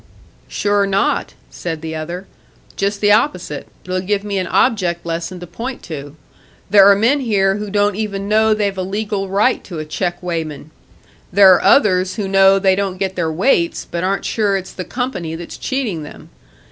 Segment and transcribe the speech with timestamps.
[0.47, 2.25] "Sure not!" said the other.
[2.75, 6.15] "Just the opposite it'll give me an object lesson to point to.
[6.71, 10.17] There are men here who don't even know they've a legal right to a check
[10.23, 10.71] weighman.
[11.31, 14.85] There are others who know they don't get their weights, but aren't sure its the
[14.85, 16.31] company that's cheating them.